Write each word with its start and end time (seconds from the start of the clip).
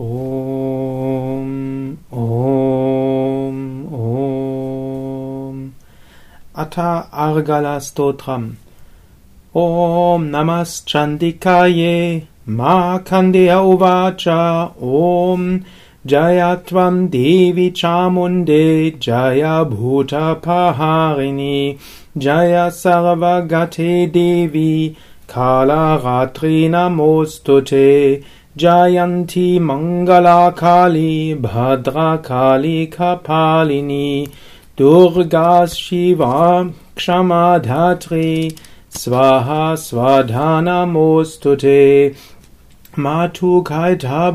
Om, 0.00 1.98
Om, 2.12 3.58
Om. 3.92 5.74
Atta 6.54 7.08
Argala 7.12 7.80
Stotram. 7.80 8.56
Om 9.52 10.30
Namas 10.30 10.84
Chandikaye 10.86 12.26
Ma 12.46 13.00
Kandeya 13.00 13.60
Uvacha. 13.60 14.70
Om 14.80 15.64
Jayatvam 16.06 17.10
Devi 17.10 17.72
Chamunde. 17.72 18.96
Jaya 19.00 19.64
Bhuta 19.68 20.40
Paharini. 20.40 21.76
Jaya 22.16 22.70
Sarvagate 22.70 24.12
Devi. 24.12 24.96
Kala 25.26 25.98
Ratri 26.00 26.68
Namostute 26.70 28.22
जयन्ती 28.60 29.60
मङ्गलाकाली 29.60 31.34
भद्राकाली 31.34 32.86
कपालिनी 32.86 34.28
दुर्गा 34.78 35.66
शिवा 35.66 36.70
क्षमाधात्री 36.96 38.54
स्वाहा 38.90 39.74
स्वाधा 39.74 40.60
नमोऽस्तु 40.60 41.54
ते। 41.54 42.14
मातु 42.98 43.64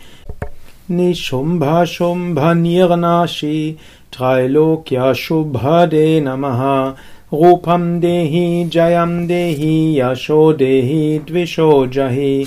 निशुम्भशुम्भनिर्नाशि 0.90 3.76
त्रैलोक्यशुभदे 4.12 6.20
नमः। 6.20 6.92
रूपं 7.34 8.00
देहि, 8.00 8.70
जयं 8.72 9.26
देहि, 9.26 10.00
यशो 10.00 10.52
देहि, 10.52 11.18
द्विषो 11.18 11.86
जहि। 11.86 12.46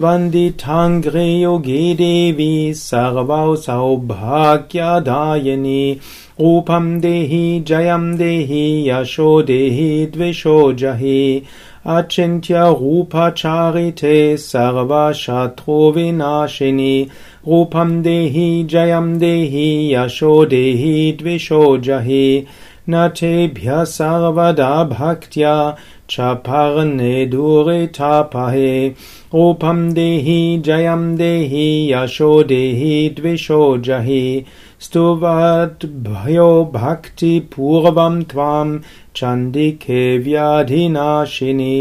वन्दिताङ्घ्रियुगे 0.00 1.94
देवी 1.94 2.74
सर्वौ 2.74 3.56
सौभाग्यदायिनी। 3.56 5.96
रूपं 6.42 6.86
देहि 7.00 7.42
जयं 7.66 8.04
देहि 8.16 8.62
यशो 8.88 9.30
देहि 9.42 9.88
द्विषो 10.14 10.56
जहि 10.72 11.20
अचिन्त्यरूपचारिते 11.86 12.36
सर्वशत्रुविनाशिनि 14.36 15.26
रूपं 17.48 17.90
देहि 18.02 18.46
जयं 18.70 19.08
देहि 19.18 19.68
यशो 19.94 20.34
देहि 20.46 20.92
द्विषो 21.20 21.62
जहि 21.78 22.26
न 22.90 23.08
तेभ्यः 23.20 23.82
सर्वदा 23.84 24.72
भक्त्या 24.84 25.54
दुरितापहे 27.30 28.72
रूपं 29.34 29.92
देहि 29.94 30.62
जयं 30.66 31.14
देहि 31.16 31.68
यशो 31.92 32.42
देहि 32.52 33.08
द्विषो 33.18 33.76
जहि 33.86 34.44
स्तुवद्भयो 34.80 36.48
भक्तिपूर्वं 36.74 38.22
त्वां 38.30 38.78
चण्डिके 39.16 40.02
व्याधिनाशिनि 40.18 41.74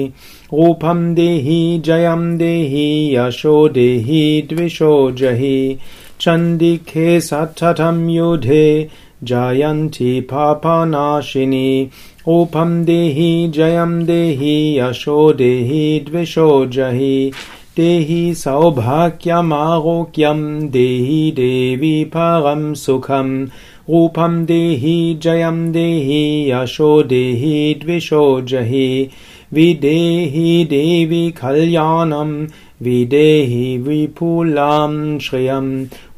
रूपं 0.54 1.14
देहि 1.16 1.62
जयं 1.86 2.38
देहि 2.38 2.88
यशो 3.16 3.68
देहि 3.78 4.22
द्विषो 4.50 5.12
जहि 5.22 5.78
चण्डिके 6.22 7.20
सततं 7.22 8.08
युधे 8.10 8.90
जयन्ति 9.24 10.20
पापनाशिनि 10.32 11.90
रूपं 12.28 12.86
देहि 12.86 13.48
जयं 13.48 14.06
देहि 14.06 14.80
यशो 14.80 15.34
देहि 15.34 16.06
द्विषो 16.10 16.66
जहि 16.66 17.32
देहि 17.78 18.36
सौभाग्यमारोग्यं 18.36 20.70
देहि 20.70 21.32
देवि 21.32 22.04
परं 22.04 22.74
सुखं। 22.74 23.48
रूपं 23.90 24.46
देहि 24.46 25.20
जयं 25.22 25.72
देहि 25.72 26.52
यशो 26.52 27.04
देहि 27.04 27.80
द्विषो 27.84 28.42
जहि 28.42 29.10
विदेहि 29.54 30.66
देवि 30.66 31.34
कल्याणं 31.42 32.48
विदेहि 32.84 33.78
विपुलां 33.88 35.20
श्रियं 35.26 35.68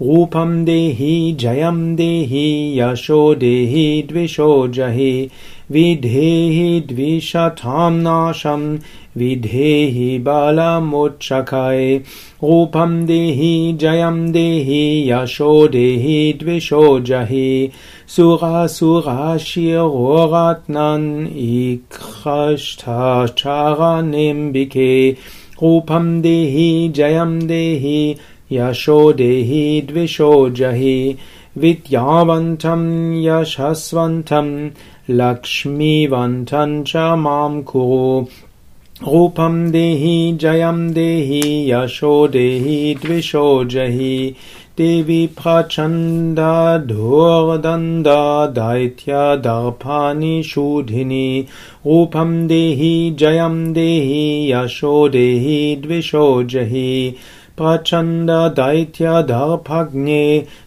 रूपं 0.02 0.64
देहि 0.66 1.16
जयं 1.40 1.80
देहि 1.96 2.46
यशो 2.80 3.24
देहि 3.44 3.86
द्विषो 4.12 4.52
जहि 4.78 5.30
विधेहि 5.72 6.70
द्विषतां 6.90 7.92
नाशं 7.92 8.64
विधेहि 9.18 10.08
बलमुच्चकै 10.26 11.98
रूपं 12.44 12.94
देहि 13.06 13.52
जयं 13.82 14.18
देहि 14.32 14.82
यशो 15.12 15.52
देहि 15.76 16.18
द्विषो 16.40 16.84
जहि 17.10 17.52
सुरासुराशिरोरत्नन् 18.16 19.04
इक्षष्टाचारनिम्बिके 21.46 22.74
रूपं 25.62 26.22
देहि 26.22 26.92
जयं 26.96 27.40
देहि 27.48 28.16
यशो 28.52 29.02
देहि 29.14 29.82
द्विषो 29.88 30.50
जहि 30.60 31.16
विद्यावन्तं 31.58 32.84
यशस्वन्तं 33.24 34.50
लक्ष्मीवन्तं 35.10 36.82
च 36.88 36.96
माँ 37.24 37.62
कुरु 37.72 38.26
रूपं 39.02 39.56
देहि 39.72 40.16
जयं 40.42 40.88
देहि 40.94 41.42
यशो 41.72 42.16
देहि 42.36 42.96
द्विषो 43.04 43.64
जहि 43.72 44.36
देवि 44.78 45.26
प्रचण्डधोर्दण्ड 45.38 46.08
दैत्यदर्पानिषूधिनि 48.58 49.68
रूपं 51.88 52.32
देहि 52.48 52.94
जयं 53.20 53.58
देहि 53.74 54.24
यशो 54.52 54.94
देहि 55.16 55.60
द्विषो 55.84 56.24
जहि 56.54 56.94
प्रचण्ड 57.58 58.30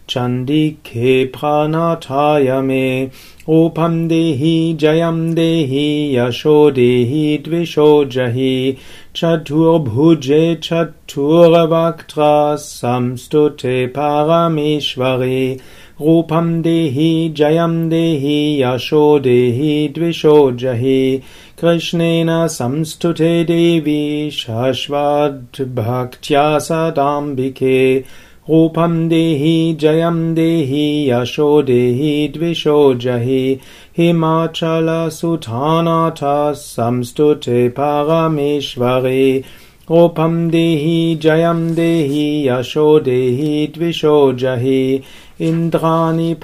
चण्डिके 0.09 1.25
प्रनाथाय 1.25 2.61
मे। 2.61 3.03
रूपं 3.49 4.07
देहि 4.07 4.73
जयं 4.79 5.33
देहि 5.33 6.17
यशो 6.17 6.71
देहि 6.71 7.43
द्विषो 7.47 8.05
जहि। 8.05 8.77
चतुर्भुजे 9.15 10.55
चतुर्वक्त्र 10.55 12.15
संस्तुते 12.55 13.87
परमेश्वरे। 13.87 15.57
रूपं 16.01 16.61
देहि 16.61 17.33
जयं 17.37 17.89
देहि 17.89 18.63
यशो 18.63 19.19
देहि 19.19 19.93
द्विषो 19.95 20.51
जहि 20.51 21.21
कृष्णेन 21.61 22.47
संस्तुते 22.47 23.43
देवी 23.43 24.31
शश्वद्भक्त्या 24.31 26.59
सदाम्बिके। 26.59 27.99
रूपं 27.99 29.07
देहि 29.07 29.77
जयं 29.79 30.33
देहि 30.33 31.11
यशो 31.11 31.61
देहि 31.61 32.33
द्विषो 32.37 32.93
जहि। 32.93 33.59
हिमाचलसुधानाथ 33.97 36.53
संस्तुते 36.53 37.69
परमेश्वरे 37.69 39.43
रूपं 39.91 40.49
देहि 40.49 41.19
जयं 41.21 41.75
देहि 41.75 42.49
यशो 42.49 42.99
देहि 42.99 43.71
द्विषो 43.75 44.33
जहि 44.33 45.01
इन्द्राणि 45.41 46.35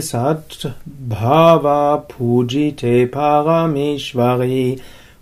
सद्भावा 0.00 1.96
पूजिते 1.96 3.10
परमेश्वरि। 3.16 4.76